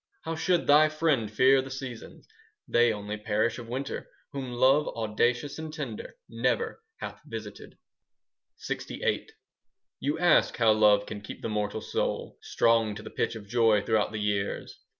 [0.23, 2.27] How should thy friend fear the seasons?
[2.67, 7.77] They only perish of winter 10 Whom Love, audacious and tender, Never hath visited.
[8.67, 9.27] LXVIII
[9.99, 13.83] You ask how love can keep the mortal soul Strong to the pitch of joy
[13.83, 14.79] throughout the years.